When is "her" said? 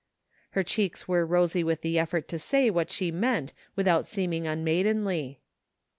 0.57-0.63